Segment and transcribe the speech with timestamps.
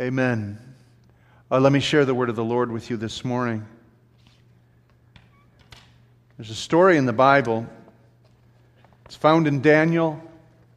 [0.00, 0.58] Amen.
[1.48, 3.64] Uh, let me share the word of the Lord with you this morning.
[6.36, 7.64] There's a story in the Bible.
[9.04, 10.20] It's found in Daniel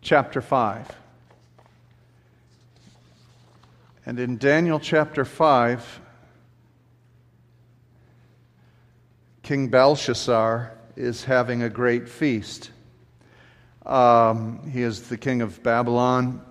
[0.01, 0.87] chapter 5.
[4.05, 5.99] And in Daniel chapter 5,
[9.41, 12.69] King Belshazzar is having a great feast.
[13.83, 16.43] Um, he is the king of Babylon.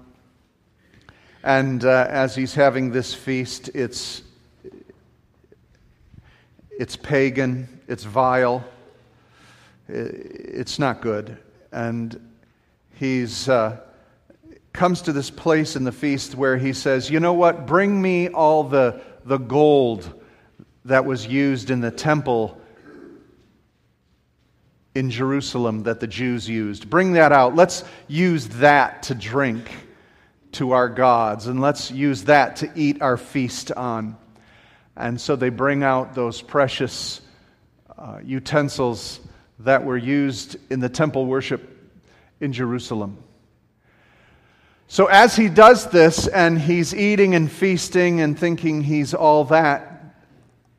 [1.47, 4.23] And uh, as he's having this feast, it's,
[6.77, 8.65] it's pagan, it's vile,
[9.87, 11.39] it's not good.
[11.71, 12.33] And
[12.95, 13.79] he's uh,
[14.73, 17.65] comes to this place in the feast where he says, You know what?
[17.65, 20.21] Bring me all the, the gold
[20.85, 22.61] that was used in the temple
[24.97, 26.91] in Jerusalem that the Jews used.
[26.91, 27.55] Bring that out.
[27.55, 29.71] Let's use that to drink
[30.57, 34.17] to our gods, and let's use that to eat our feast on.
[34.97, 37.21] And so they bring out those precious
[37.97, 39.21] uh, utensils
[39.61, 41.77] that were used in the temple worship
[42.41, 43.19] in Jerusalem.
[44.89, 50.15] So, as he does this and he's eating and feasting and thinking he's all that,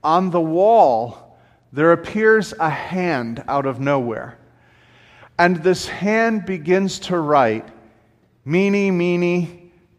[0.03, 1.28] on the wall
[1.73, 4.38] there appears a hand out of nowhere.
[5.38, 7.67] And this hand begins to write,
[8.45, 9.56] Mene, mene,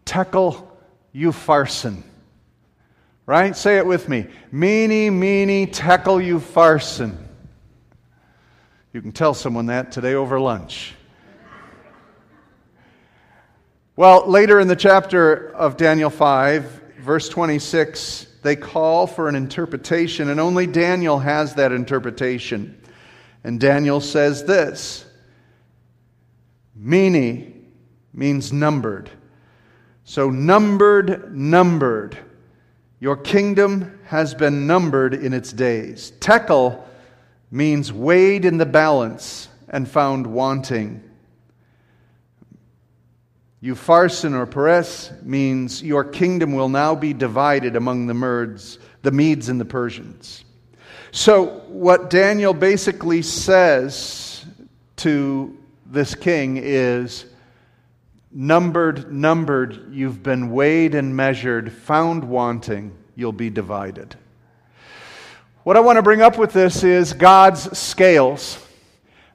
[0.09, 0.67] tekel
[1.15, 2.03] upharsin.
[3.27, 3.55] Right?
[3.55, 4.27] Say it with me.
[4.51, 7.15] Mene, mene, tekel upharsin.
[8.95, 10.95] You can tell someone that today over lunch.
[13.97, 20.31] Well, later in the chapter of Daniel 5, verse 26, they call for an interpretation,
[20.31, 22.81] and only Daniel has that interpretation.
[23.45, 25.05] And Daniel says this
[26.75, 27.75] Mene
[28.15, 29.11] means numbered.
[30.09, 32.17] So, numbered, numbered.
[32.99, 36.15] Your kingdom has been numbered in its days.
[36.19, 36.83] Tekel
[37.51, 41.03] means weighed in the balance and found wanting.
[43.63, 49.51] Upharsin or Peres means your kingdom will now be divided among the Medes, the Medes
[49.51, 50.43] and the Persians.
[51.11, 54.47] So, what Daniel basically says
[54.97, 55.55] to
[55.85, 57.27] this king is
[58.31, 64.17] Numbered, numbered, you've been weighed and measured, found wanting, you'll be divided.
[65.65, 68.65] What I want to bring up with this is God's scales.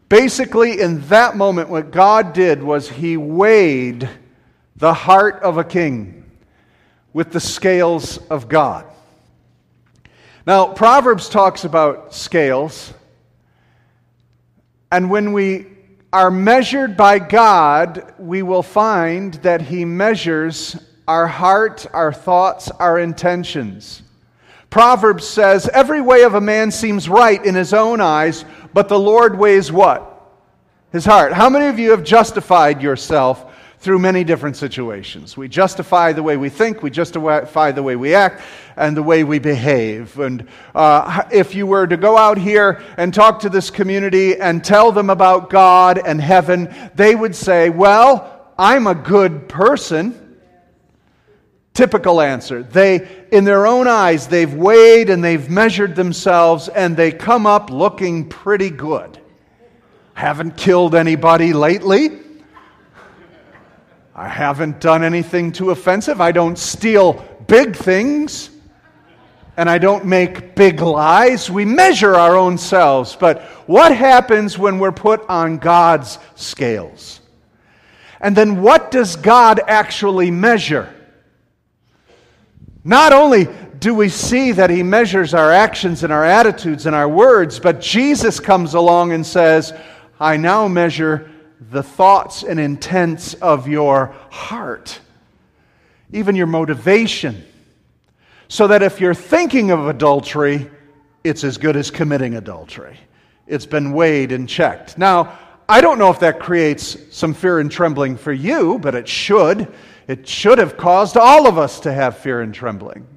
[0.10, 4.08] Basically, in that moment, what God did was He weighed
[4.76, 6.30] the heart of a king
[7.14, 8.86] with the scales of God.
[10.46, 12.94] Now, Proverbs talks about scales,
[14.92, 15.68] and when we
[16.14, 23.00] are measured by God, we will find that He measures our heart, our thoughts, our
[23.00, 24.04] intentions.
[24.70, 29.00] Proverbs says, Every way of a man seems right in his own eyes, but the
[29.00, 30.10] Lord weighs what?
[30.92, 31.34] His heart.
[31.34, 33.53] How many of you have justified yourself
[33.84, 35.36] through many different situations.
[35.36, 38.42] We justify the way we think, we justify the way we act,
[38.78, 40.18] and the way we behave.
[40.18, 44.64] And uh, if you were to go out here and talk to this community and
[44.64, 50.40] tell them about God and heaven, they would say, Well, I'm a good person.
[51.74, 52.64] Typical answer.
[52.64, 57.70] They, in their own eyes, they've weighed and they've measured themselves, and they come up
[57.70, 59.20] looking pretty good.
[60.14, 62.23] Haven't killed anybody lately
[64.16, 66.22] I haven't done anything too offensive.
[66.22, 68.50] I don't steal big things.
[69.56, 71.50] And I don't make big lies.
[71.50, 73.16] We measure our own selves.
[73.16, 77.22] But what happens when we're put on God's scales?
[78.20, 80.94] And then what does God actually measure?
[82.84, 83.48] Not only
[83.80, 87.82] do we see that He measures our actions and our attitudes and our words, but
[87.82, 89.74] Jesus comes along and says,
[90.20, 91.30] I now measure
[91.72, 95.00] the thoughts and intents of your heart,
[96.12, 97.44] even your motivation,
[98.48, 100.70] so that if you're thinking of adultery,
[101.24, 102.98] it's as good as committing adultery.
[103.48, 104.98] It's been weighed and checked.
[104.98, 105.38] Now,
[105.68, 109.74] I don't know if that creates some fear and trembling for you, but it should.
[110.08, 113.08] It should have caused all of us to have fear and trembling.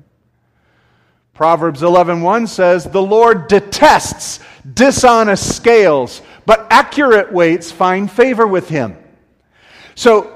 [1.35, 4.41] Proverbs 11:1 says, "The Lord detests
[4.73, 8.97] dishonest scales, but accurate weights find favor with him."
[9.95, 10.33] So,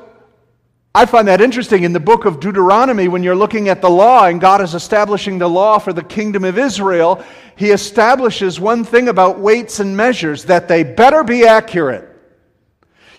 [0.95, 4.27] I find that interesting in the book of Deuteronomy when you're looking at the law
[4.27, 7.25] and God is establishing the law for the kingdom of Israel,
[7.55, 12.09] he establishes one thing about weights and measures that they better be accurate.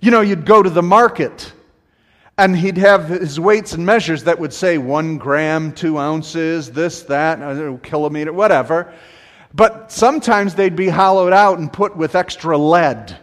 [0.02, 1.54] You know, you'd go to the market
[2.38, 7.04] And he'd have his weights and measures that would say one gram, two ounces, this,
[7.04, 8.94] that, a kilometer, whatever.
[9.54, 13.18] But sometimes they'd be hollowed out and put with extra lead.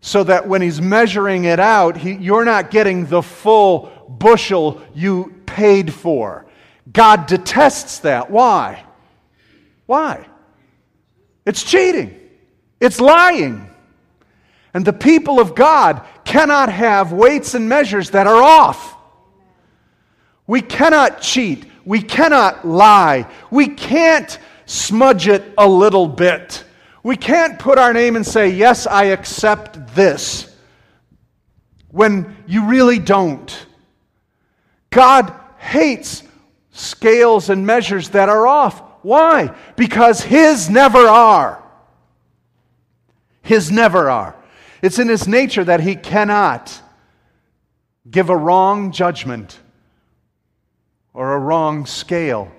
[0.00, 5.42] So that when he's measuring it out, he, you're not getting the full bushel you
[5.46, 6.46] paid for.
[6.90, 8.30] God detests that.
[8.30, 8.84] Why?
[9.86, 10.26] Why?
[11.44, 12.18] It's cheating,
[12.78, 13.66] it's lying.
[14.72, 18.94] And the people of God cannot have weights and measures that are off.
[20.46, 21.66] We cannot cheat.
[21.84, 23.28] We cannot lie.
[23.50, 24.38] We can't
[24.70, 26.64] smudge it a little bit.
[27.02, 30.54] We can't put our name and say, Yes, I accept this,
[31.90, 33.66] when you really don't.
[34.90, 36.22] God hates
[36.70, 38.80] scales and measures that are off.
[39.02, 39.54] Why?
[39.76, 41.62] Because His never are.
[43.42, 44.36] His never are.
[44.82, 46.80] It's in his nature that he cannot
[48.10, 49.58] give a wrong judgment
[51.12, 52.50] or a wrong scale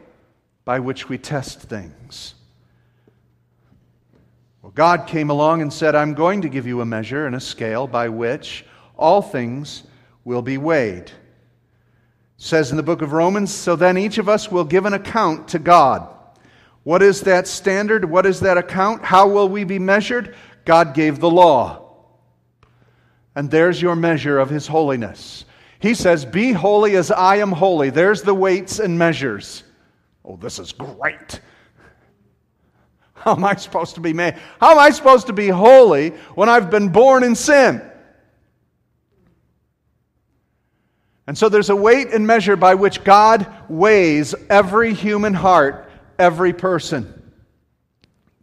[0.71, 2.33] by which we test things.
[4.61, 7.41] Well, God came along and said, I'm going to give you a measure and a
[7.41, 8.63] scale by which
[8.95, 9.83] all things
[10.23, 11.07] will be weighed.
[11.07, 11.13] It
[12.37, 15.49] says in the book of Romans, so then each of us will give an account
[15.49, 16.07] to God.
[16.83, 18.05] What is that standard?
[18.05, 19.03] What is that account?
[19.03, 20.37] How will we be measured?
[20.63, 21.85] God gave the law.
[23.35, 25.43] And there's your measure of His holiness.
[25.79, 27.89] He says, Be holy as I am holy.
[27.89, 29.63] There's the weights and measures.
[30.23, 31.39] Oh, this is great.
[33.13, 34.35] How am I supposed to be made?
[34.59, 37.81] How am I supposed to be holy when I've been born in sin?
[41.27, 46.51] And so there's a weight and measure by which God weighs every human heart, every
[46.51, 47.31] person.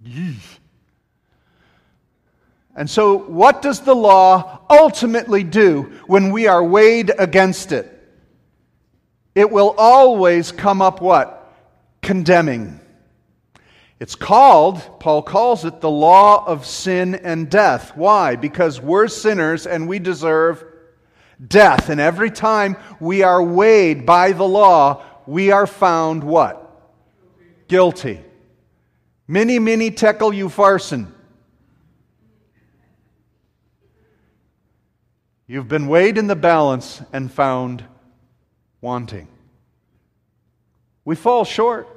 [0.02, 0.36] Yee.
[2.76, 7.92] And so, what does the law ultimately do when we are weighed against it?
[9.34, 11.37] It will always come up what?
[12.02, 12.80] Condemning.
[14.00, 17.96] It's called, Paul calls it, the law of sin and death.
[17.96, 18.36] Why?
[18.36, 20.64] Because we're sinners and we deserve
[21.44, 21.88] death.
[21.88, 26.64] And every time we are weighed by the law, we are found what?
[27.66, 28.24] Guilty.
[29.26, 31.12] Mene, mene tekel upharsin.
[35.46, 37.82] You've been weighed in the balance and found
[38.80, 39.28] wanting.
[41.08, 41.88] We fall short.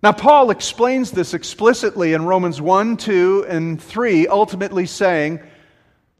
[0.00, 5.40] Now, Paul explains this explicitly in Romans 1, 2, and 3, ultimately saying,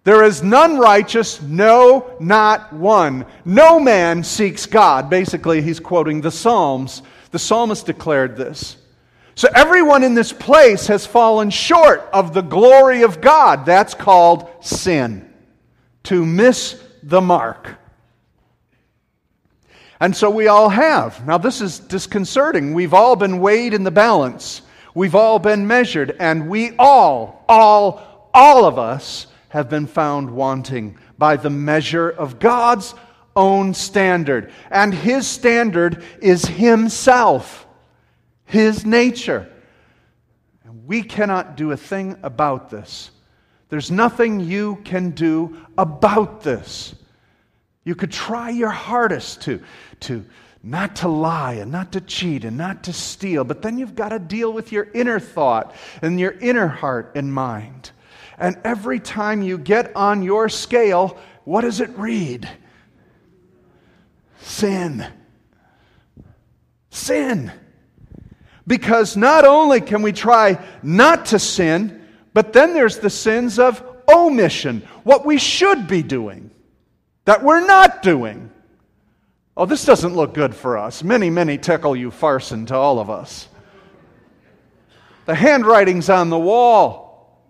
[0.02, 3.24] There is none righteous, no, not one.
[3.44, 5.08] No man seeks God.
[5.08, 7.02] Basically, he's quoting the Psalms.
[7.30, 8.76] The psalmist declared this.
[9.36, 13.64] So, everyone in this place has fallen short of the glory of God.
[13.64, 15.32] That's called sin
[16.02, 17.78] to miss the mark.
[20.00, 21.26] And so we all have.
[21.26, 22.74] Now, this is disconcerting.
[22.74, 24.62] We've all been weighed in the balance,
[24.94, 30.98] we've all been measured, and we all, all, all of us have been found wanting
[31.16, 32.94] by the measure of God's
[33.36, 34.52] own standard.
[34.70, 37.66] And His standard is Himself,
[38.44, 39.50] His nature.
[40.64, 43.10] And we cannot do a thing about this.
[43.68, 46.94] There's nothing you can do about this.
[47.84, 49.62] You could try your hardest to,
[50.00, 50.24] to
[50.62, 54.08] not to lie and not to cheat and not to steal, but then you've got
[54.08, 57.90] to deal with your inner thought and your inner heart and mind.
[58.38, 62.48] And every time you get on your scale, what does it read?
[64.40, 65.06] Sin.
[66.90, 67.52] Sin.
[68.66, 73.82] Because not only can we try not to sin, but then there's the sins of
[74.08, 76.50] omission, what we should be doing,
[77.24, 78.50] that we're not doing.
[79.56, 81.02] Oh, this doesn't look good for us.
[81.02, 83.48] Mene, mene tekel upharsin to all of us.
[85.26, 87.40] The handwriting's on the wall.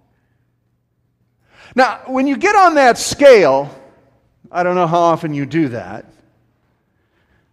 [1.75, 3.75] Now, when you get on that scale,
[4.53, 6.05] I don't know how often you do that.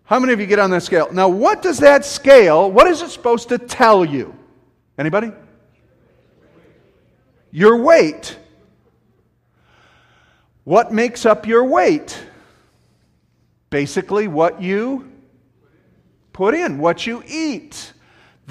[0.03, 1.11] How many of you get on that scale?
[1.11, 4.35] Now, what does that scale, what is it supposed to tell you?
[4.97, 5.31] Anybody?
[7.51, 8.37] your weight.
[10.63, 12.17] What makes up your weight?
[13.69, 15.11] Basically, what you
[16.33, 17.93] put in, what you eat.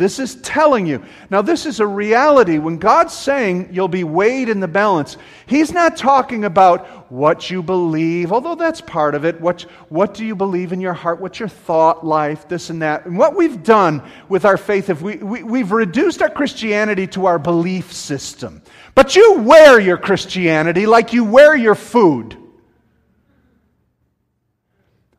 [0.00, 1.04] This is telling you.
[1.28, 2.57] Now, this is a reality.
[2.57, 7.62] When God's saying you'll be weighed in the balance, He's not talking about what you
[7.62, 9.38] believe, although that's part of it.
[9.42, 11.21] What, what do you believe in your heart?
[11.21, 12.49] What's your thought life?
[12.49, 13.04] This and that.
[13.04, 17.26] And what we've done with our faith, if we, we, we've reduced our Christianity to
[17.26, 18.62] our belief system.
[18.95, 22.38] But you wear your Christianity like you wear your food.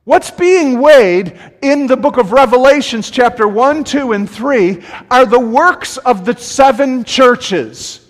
[0.03, 5.39] What's being weighed in the book of Revelations, chapter 1, 2, and 3, are the
[5.39, 8.09] works of the seven churches.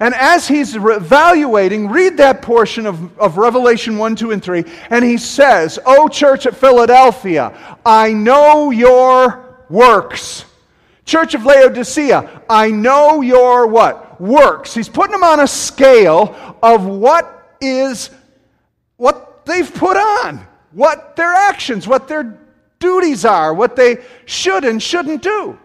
[0.00, 5.02] And as he's evaluating, read that portion of, of Revelation 1, 2, and 3, and
[5.02, 10.44] he says, O church at Philadelphia, I know your works.
[11.06, 14.20] Church of Laodicea, I know your what?
[14.20, 14.74] Works.
[14.74, 18.10] He's putting them on a scale of what is,
[18.98, 22.38] what they've put on what their actions, what their
[22.78, 25.58] duties are, what they should and shouldn't do.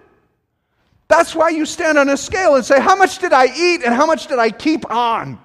[1.07, 3.93] That's why you stand on a scale and say, How much did I eat and
[3.93, 5.39] how much did I keep on?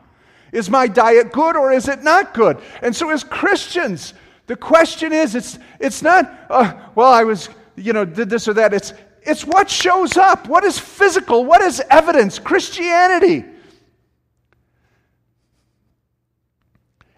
[0.53, 2.59] Is my diet good or is it not good?
[2.83, 4.13] And so, as Christians,
[4.47, 8.55] the question is it's, it's not, uh, well, I was, you know, did this or
[8.55, 8.75] that.
[8.75, 8.93] It's,
[9.23, 10.49] it's what shows up.
[10.49, 11.45] What is physical?
[11.45, 12.39] What is evidence?
[12.39, 13.45] Christianity.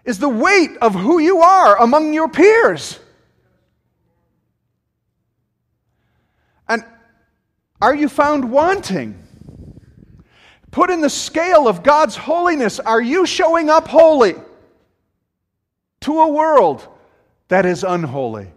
[0.05, 2.99] Is the weight of who you are among your peers.
[6.69, 6.83] And
[7.81, 9.21] are you found wanting?
[10.71, 12.79] Put in the scale of God's holiness.
[12.79, 14.35] Are you showing up holy
[16.01, 16.87] to a world
[17.47, 18.51] that is unholy?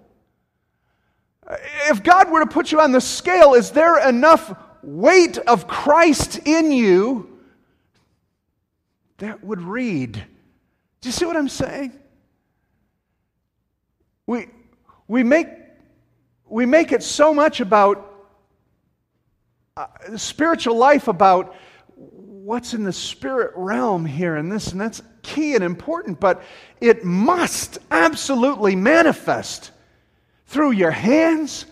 [1.89, 6.41] If God were to put you on the scale, is there enough weight of Christ
[6.45, 7.39] in you
[9.17, 10.23] that would read?
[11.01, 11.93] Do you see what I'm saying?
[14.27, 14.49] We,
[15.07, 15.49] we, make,
[16.49, 18.05] we make it so much about
[19.77, 19.87] uh,
[20.17, 21.55] spiritual life, about
[21.95, 26.43] what's in the spirit realm here and this, and that's key and important, but
[26.81, 29.71] it must absolutely manifest
[30.47, 31.67] through your hands,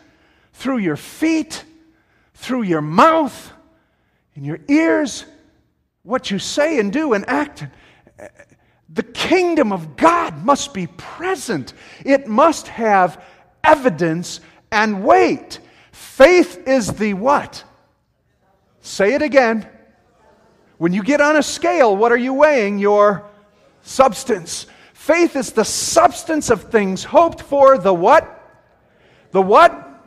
[0.52, 1.64] through your feet,
[2.34, 3.52] through your mouth,
[4.34, 5.24] in your ears,
[6.02, 7.64] what you say and do and act.
[8.88, 11.72] The kingdom of God must be present,
[12.04, 13.22] it must have
[13.64, 14.40] evidence
[14.70, 15.58] and weight.
[15.92, 17.64] Faith is the what?
[18.80, 19.68] Say it again.
[20.78, 22.78] When you get on a scale, what are you weighing?
[22.78, 23.24] Your
[23.82, 24.66] substance.
[24.92, 28.32] Faith is the substance of things hoped for, the what?
[29.30, 30.04] The what?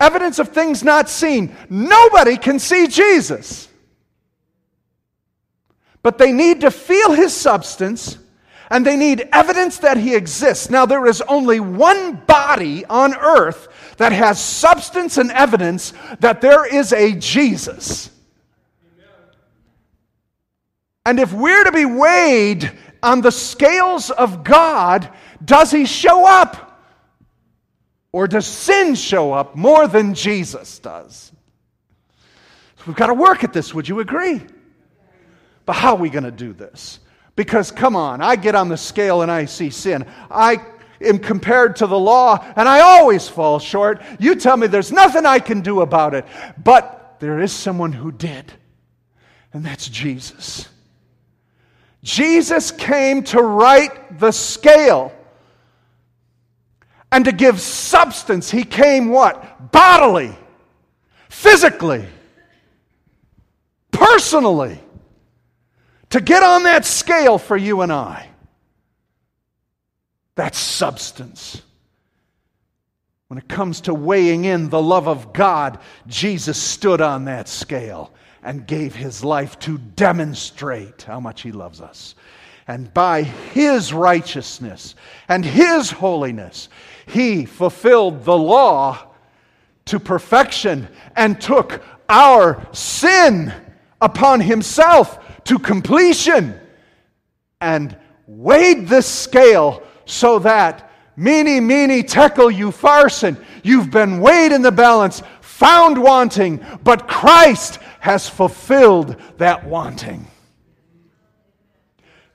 [0.00, 1.56] Evidence of things not seen.
[1.70, 3.68] Nobody can see Jesus.
[6.02, 8.18] But they need to feel his substance
[8.70, 10.70] and they need evidence that he exists.
[10.70, 13.68] Now, there is only one body on earth
[13.98, 18.10] that has substance and evidence that there is a Jesus.
[21.04, 25.10] And if we're to be weighed on the scales of God,
[25.44, 26.80] does he show up?
[28.10, 31.32] Or does sin show up more than Jesus does?
[32.76, 34.42] So we've got to work at this, would you agree?
[35.64, 37.00] But how are we going to do this?
[37.36, 40.06] Because, come on, I get on the scale and I see sin.
[40.30, 40.58] I
[41.00, 44.02] am compared to the law and I always fall short.
[44.18, 46.26] You tell me there's nothing I can do about it.
[46.62, 48.52] But there is someone who did,
[49.52, 50.68] and that's Jesus.
[52.02, 55.12] Jesus came to right the scale
[57.12, 58.50] and to give substance.
[58.50, 59.70] He came what?
[59.70, 60.36] Bodily,
[61.28, 62.04] physically,
[63.92, 64.81] personally
[66.12, 68.28] to get on that scale for you and I.
[70.34, 71.62] That's substance.
[73.28, 78.12] When it comes to weighing in the love of God, Jesus stood on that scale
[78.42, 82.14] and gave his life to demonstrate how much he loves us.
[82.68, 84.94] And by his righteousness
[85.28, 86.68] and his holiness,
[87.06, 89.14] he fulfilled the law
[89.86, 93.52] to perfection and took our sin
[94.02, 96.58] upon himself to completion
[97.60, 97.96] and
[98.26, 105.22] weighed the scale so that mene, mene, tekel, upharsin, you've been weighed in the balance,
[105.40, 110.26] found wanting, but Christ has fulfilled that wanting.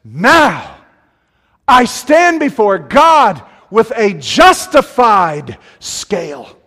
[0.03, 0.77] Now,
[1.67, 6.57] I stand before God with a justified scale.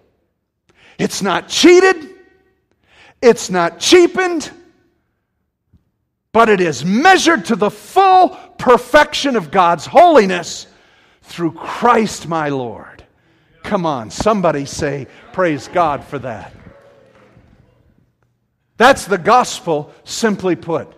[0.99, 2.11] It's not cheated,
[3.23, 4.51] it's not cheapened,
[6.33, 10.67] but it is measured to the full perfection of God's holiness
[11.23, 13.05] through Christ my Lord.
[13.63, 16.55] Come on, somebody say, Praise God for that.
[18.77, 20.93] That's the gospel, simply put.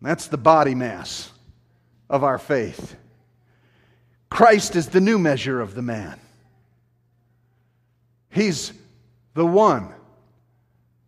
[0.00, 1.30] That's the body mass
[2.08, 2.96] of our faith.
[4.30, 6.18] Christ is the new measure of the man.
[8.30, 8.72] He's
[9.34, 9.92] the one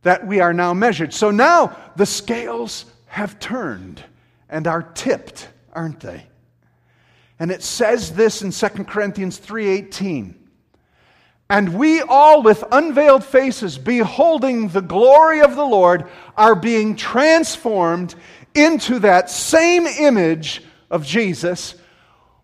[0.03, 1.13] that we are now measured.
[1.15, 4.03] So now the scales have turned
[4.49, 6.27] and are tipped, aren't they?
[7.39, 10.35] And it says this in 2 Corinthians 3:18.
[11.51, 18.15] And we all with unveiled faces beholding the glory of the Lord are being transformed
[18.55, 21.75] into that same image of Jesus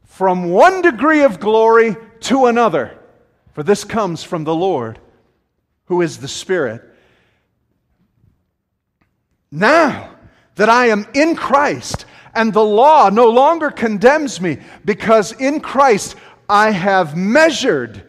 [0.05, 2.99] from one degree of glory to another.
[3.53, 4.99] For this comes from the Lord,
[5.87, 6.83] who is the Spirit.
[9.51, 10.11] Now
[10.57, 16.17] that I am in Christ, and the law no longer condemns me, because in Christ
[16.49, 18.05] I have measured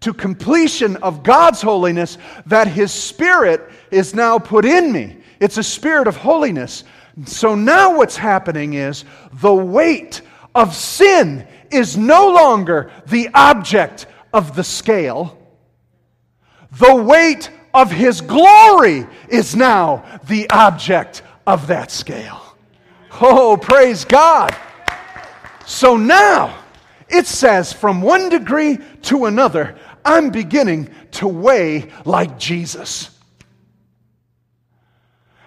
[0.00, 5.16] to completion of God's holiness that His Spirit is now put in me.
[5.40, 6.84] It's a spirit of holiness.
[7.26, 10.22] So now what's happening is the weight
[10.54, 15.38] of sin is no longer the object of the scale.
[16.72, 22.40] The weight of his glory is now the object of that scale.
[23.20, 24.56] Oh, praise God.
[25.66, 26.56] So now
[27.08, 33.10] it says, from one degree to another, I'm beginning to weigh like Jesus.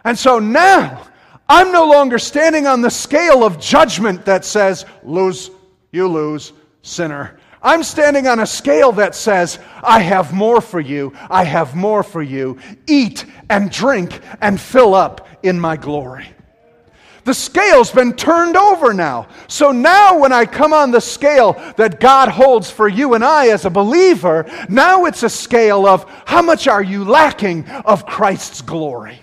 [0.03, 1.07] And so now
[1.49, 5.51] I'm no longer standing on the scale of judgment that says, lose,
[5.91, 7.39] you lose, sinner.
[7.67, 12.01] I'm standing on a scale that says, I have more for you, I have more
[12.01, 12.59] for you.
[12.87, 16.29] Eat and drink and fill up in my glory.
[17.25, 19.27] The scale's been turned over now.
[19.49, 23.49] So now, when I come on the scale that God holds for you and I
[23.49, 28.61] as a believer, now it's a scale of how much are you lacking of Christ's
[28.61, 29.19] glory?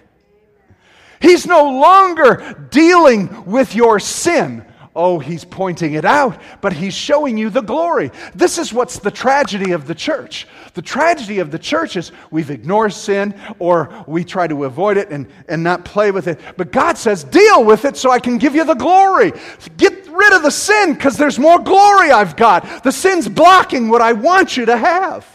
[1.18, 4.66] He's no longer dealing with your sin.
[4.96, 8.12] Oh, he's pointing it out, but he's showing you the glory.
[8.32, 10.46] This is what's the tragedy of the church.
[10.74, 15.10] The tragedy of the church is we've ignored sin or we try to avoid it
[15.10, 16.38] and, and not play with it.
[16.56, 19.32] But God says, deal with it so I can give you the glory.
[19.76, 22.84] Get rid of the sin because there's more glory I've got.
[22.84, 25.26] The sin's blocking what I want you to have.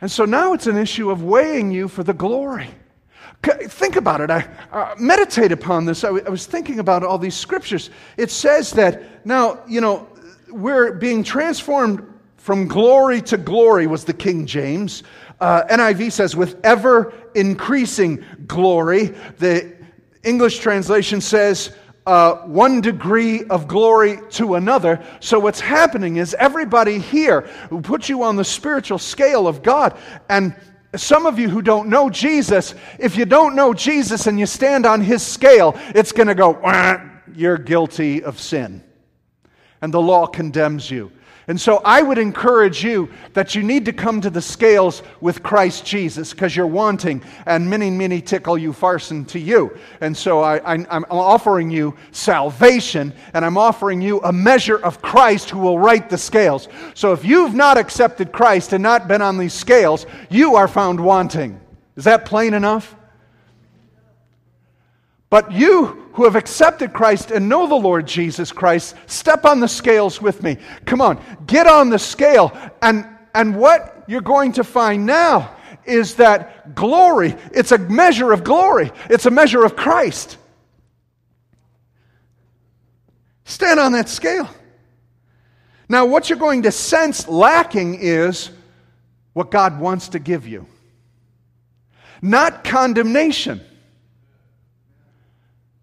[0.00, 2.70] And so now it's an issue of weighing you for the glory.
[3.42, 4.30] Think about it.
[4.30, 6.04] I uh, meditate upon this.
[6.04, 7.90] I, w- I was thinking about all these scriptures.
[8.16, 10.08] It says that now, you know,
[10.48, 15.02] we're being transformed from glory to glory, was the King James.
[15.40, 19.06] Uh, NIV says, with ever increasing glory.
[19.38, 19.74] The
[20.22, 21.74] English translation says,
[22.06, 25.04] uh, one degree of glory to another.
[25.20, 29.96] So, what's happening is everybody here who puts you on the spiritual scale of God,
[30.28, 30.54] and
[30.94, 34.84] some of you who don't know Jesus, if you don't know Jesus and you stand
[34.84, 36.60] on his scale, it's going to go,
[37.34, 38.82] you're guilty of sin.
[39.80, 41.10] And the law condemns you.
[41.48, 45.42] And so I would encourage you that you need to come to the scales with
[45.42, 49.76] Christ Jesus because you're wanting, and mene, mene tekel upharsin to you.
[50.00, 55.50] And so I, am offering you salvation, and I'm offering you a measure of Christ
[55.50, 56.68] who will right the scales.
[56.94, 61.00] So if you've not accepted Christ and not been on these scales, you are found
[61.00, 61.60] wanting.
[61.96, 62.94] Is that plain enough?
[65.32, 69.66] But you who have accepted Christ and know the Lord Jesus Christ, step on the
[69.66, 70.58] scales with me.
[70.84, 72.54] Come on, get on the scale.
[72.82, 78.44] And, and what you're going to find now is that glory, it's a measure of
[78.44, 80.36] glory, it's a measure of Christ.
[83.44, 84.50] Stand on that scale.
[85.88, 88.50] Now, what you're going to sense lacking is
[89.32, 90.66] what God wants to give you,
[92.20, 93.62] not condemnation.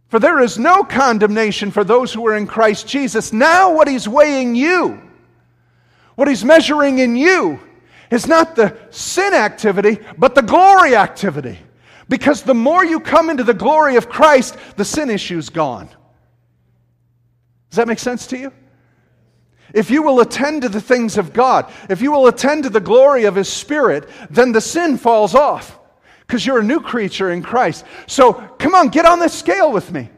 [0.10, 3.32] For there is no condemnation for those who are in Christ Jesus.
[3.32, 5.02] Now, what he's weighing you,
[6.15, 7.60] what he's measuring in you,
[8.10, 11.60] is not the sin activity, but the glory activity.
[12.10, 15.88] Because the more you come into the glory of Christ, the sin issue is gone.
[17.69, 18.52] Does that make sense to you?
[19.76, 22.80] If you will attend to the things of God, if you will attend to the
[22.80, 25.79] glory of His Spirit, then the sin falls off
[26.30, 27.84] because you're a new creature in Christ.
[28.06, 30.10] So come on, get on this scale with me.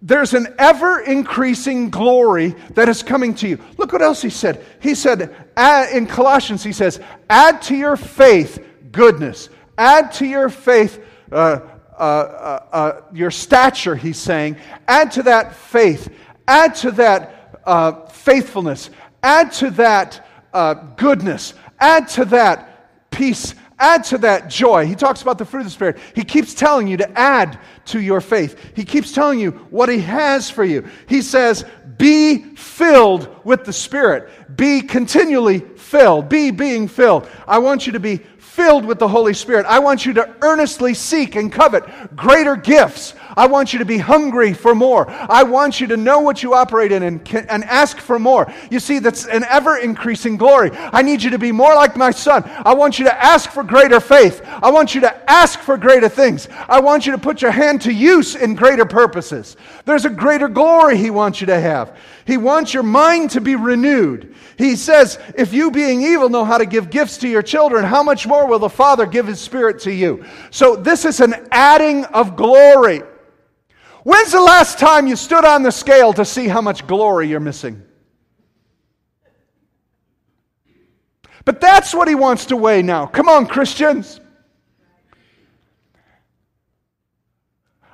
[0.00, 3.58] There's an ever increasing glory that is coming to you.
[3.76, 4.64] Look what else he said.
[4.80, 5.36] He said
[5.92, 11.04] in Colossians, he says, add to your faith goodness, add to your faith.
[11.30, 11.60] Uh,
[11.98, 14.56] uh, uh, uh your stature, he's saying,
[14.88, 16.10] add to that faith,
[16.48, 18.88] add to that uh, faithfulness,
[19.22, 24.86] add to that uh, goodness, add to that peace, Add to that joy.
[24.86, 25.98] He talks about the fruit of the Spirit.
[26.14, 28.58] He keeps telling you to add to your faith.
[28.74, 30.88] He keeps telling you what He has for you.
[31.06, 31.64] He says,
[31.98, 34.56] Be filled with the Spirit.
[34.56, 36.30] Be continually filled.
[36.30, 37.28] Be being filled.
[37.46, 39.66] I want you to be filled with the Holy Spirit.
[39.66, 43.12] I want you to earnestly seek and covet greater gifts.
[43.36, 45.04] I want you to be hungry for more.
[45.08, 48.50] I want you to know what you operate in and, and ask for more.
[48.70, 50.70] You see, that's an ever increasing glory.
[50.72, 52.44] I need you to be more like my son.
[52.46, 54.40] I want you to ask for greater faith.
[54.46, 56.48] I want you to ask for greater things.
[56.66, 59.56] I want you to put your hand to use in greater purposes.
[59.84, 61.98] There's a greater glory he wants you to have.
[62.24, 64.34] He wants your mind to be renewed.
[64.56, 68.02] He says, if you being evil know how to give gifts to your children, how
[68.02, 70.24] much more will the Father give his Spirit to you?
[70.50, 73.02] So this is an adding of glory.
[74.06, 77.40] When's the last time you stood on the scale to see how much glory you're
[77.40, 77.82] missing?
[81.44, 83.06] But that's what he wants to weigh now.
[83.06, 84.20] Come on, Christians.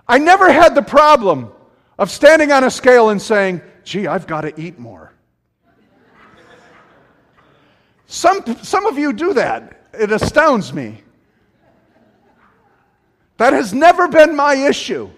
[0.07, 1.51] I never had the problem
[1.99, 5.15] of standing on a scale and saying, gee, I've got to eat more.
[8.07, 9.87] Some, some of you do that.
[9.95, 11.01] It astounds me.
[13.39, 15.09] That has never been my issue.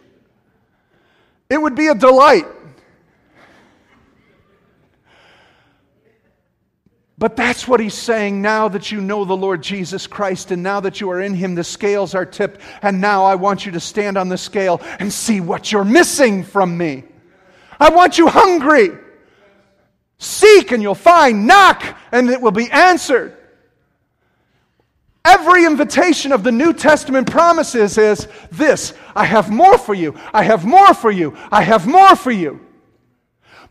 [1.48, 2.46] It would be a delight.
[7.16, 10.80] But that's what he's saying now that you know the Lord Jesus Christ and now
[10.80, 12.60] that you are in him, the scales are tipped.
[12.82, 16.42] And now I want you to stand on the scale and see what you're missing
[16.42, 17.04] from me.
[17.78, 18.90] I want you hungry.
[20.18, 21.46] Seek and you'll find.
[21.46, 23.36] Knock and it will be answered.
[25.24, 30.42] Every invitation of the New Testament promises is this I have more for you, I
[30.42, 32.60] have more for you, I have more for you.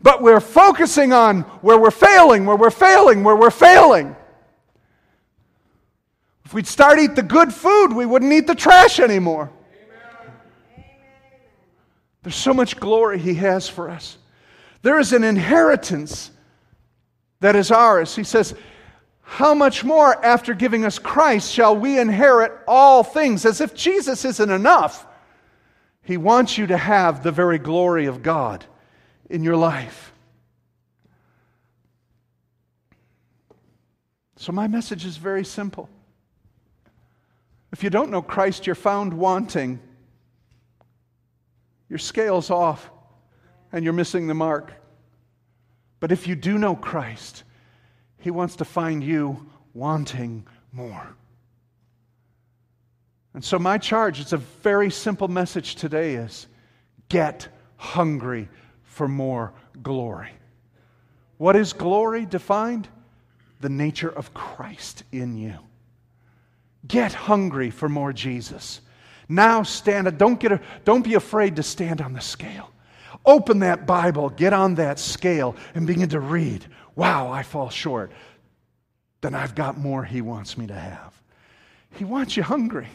[0.00, 4.16] But we're focusing on where we're failing, where we're failing, where we're failing.
[6.44, 9.50] If we'd start eat the good food, we wouldn't eat the trash anymore.
[10.76, 10.84] Amen.
[12.22, 14.18] There's so much glory He has for us.
[14.82, 16.30] There is an inheritance
[17.40, 18.14] that is ours.
[18.14, 18.54] He says,
[19.24, 23.44] how much more, after giving us Christ, shall we inherit all things?
[23.46, 25.06] As if Jesus isn't enough.
[26.02, 28.64] He wants you to have the very glory of God
[29.30, 30.12] in your life.
[34.36, 35.88] So, my message is very simple.
[37.72, 39.80] If you don't know Christ, you're found wanting.
[41.88, 42.90] Your scale's off
[43.72, 44.72] and you're missing the mark.
[45.98, 47.42] But if you do know Christ,
[48.24, 51.14] he wants to find you wanting more.
[53.34, 56.46] And so, my charge, it's a very simple message today is
[57.10, 58.48] get hungry
[58.82, 60.30] for more glory.
[61.36, 62.88] What is glory defined?
[63.60, 65.58] The nature of Christ in you.
[66.88, 68.80] Get hungry for more Jesus.
[69.28, 72.70] Now stand, don't, get don't be afraid to stand on the scale.
[73.26, 76.64] Open that Bible, get on that scale, and begin to read
[76.96, 78.12] wow, I fall short,
[79.20, 81.14] then I've got more He wants me to have.
[81.92, 82.88] He wants you hungry.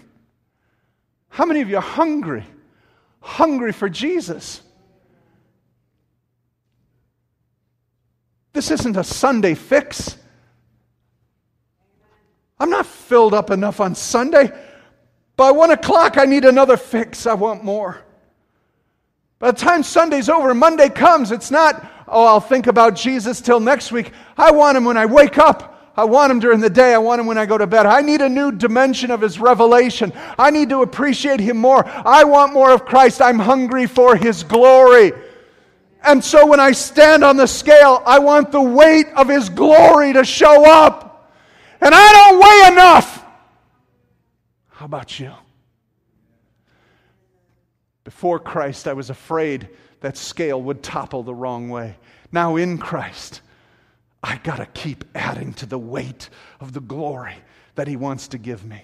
[1.29, 2.43] How many of you are hungry?
[3.21, 4.61] Hungry for Jesus.
[8.53, 10.17] This isn't a Sunday fix.
[12.59, 14.51] I'm not filled up enough on Sunday.
[15.37, 17.25] By one o'clock, I need another fix.
[17.25, 18.03] I want more.
[19.39, 23.59] By the time Sunday's over, Monday comes, it's not, oh, I'll think about Jesus till
[23.59, 24.11] next week.
[24.37, 25.75] I want him when I wake up.
[25.95, 26.93] I want him during the day.
[26.93, 27.85] I want him when I go to bed.
[27.85, 30.13] I need a new dimension of his revelation.
[30.37, 31.85] I need to appreciate him more.
[31.85, 33.21] I want more of Christ.
[33.21, 35.11] I'm hungry for his glory.
[36.03, 40.13] And so when I stand on the scale, I want the weight of his glory
[40.13, 41.33] to show up.
[41.81, 43.25] And I don't weigh enough.
[44.69, 45.33] How about you?
[48.05, 49.67] Before Christ, I was afraid
[50.01, 51.95] that scale would topple the wrong way.
[52.31, 53.41] Now in Christ,
[54.23, 57.35] I got to keep adding to the weight of the glory
[57.75, 58.83] that He wants to give me.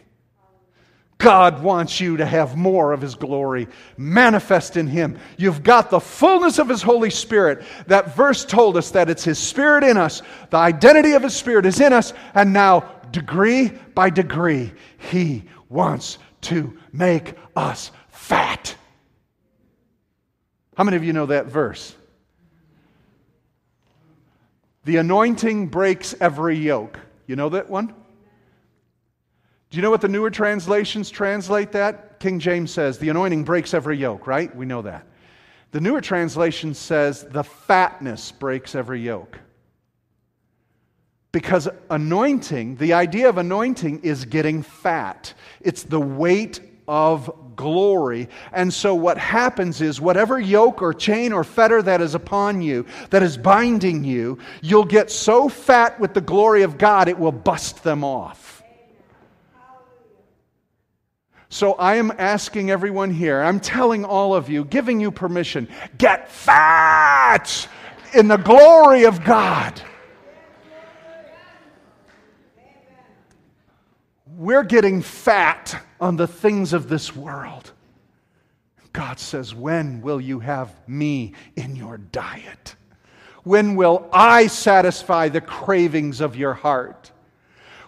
[1.17, 5.17] God wants you to have more of His glory manifest in Him.
[5.37, 7.63] You've got the fullness of His Holy Spirit.
[7.87, 10.21] That verse told us that it's His Spirit in us.
[10.49, 12.13] The identity of His Spirit is in us.
[12.33, 17.91] And now, degree by degree, He wants to make us.
[20.75, 21.95] How many of you know that verse?
[24.83, 26.99] The anointing breaks every yoke.
[27.27, 27.87] You know that one?
[27.87, 32.19] Do you know what the newer translations translate that?
[32.19, 34.55] King James says, the anointing breaks every yoke, right?
[34.55, 35.07] We know that.
[35.71, 39.39] The newer translation says, the fatness breaks every yoke.
[41.31, 45.33] Because anointing, the idea of anointing is getting fat.
[45.59, 48.29] It's the weight of glory.
[48.51, 52.85] And so, what happens is, whatever yoke or chain or fetter that is upon you,
[53.09, 57.31] that is binding you, you'll get so fat with the glory of God, it will
[57.31, 58.55] bust them off.
[61.49, 66.29] So I am asking everyone here, I'm telling all of you, giving you permission, get
[66.29, 67.69] fat
[68.13, 69.81] in the glory of God.
[74.35, 77.71] We're getting fat on the things of this world.
[78.93, 82.75] God says, When will you have me in your diet?
[83.43, 87.11] When will I satisfy the cravings of your heart?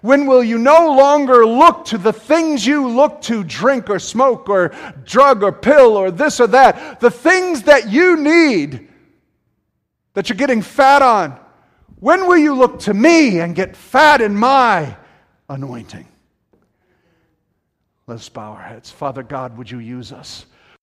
[0.01, 4.47] When will you no longer look to the things you look to drink or smoke
[4.47, 6.99] or drug or pill or this or that?
[6.99, 8.87] The things that you need
[10.13, 11.39] that you're getting fat on.
[11.99, 14.97] When will you look to me and get fat in my
[15.49, 16.07] anointing?
[18.07, 18.89] Let's bow our heads.
[18.89, 20.45] Father God, would you use us?